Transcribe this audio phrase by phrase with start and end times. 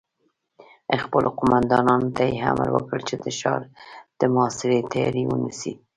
[1.03, 3.61] خپلو قوماندانانو ته يې امر وکړ چې د ښار
[4.19, 5.73] د محاصرې تياری ونيسي.